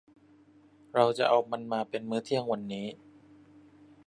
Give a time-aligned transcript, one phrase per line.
[0.95, 2.87] เราจะเอามันมาเป็นมื้อเที่ยงวันนี้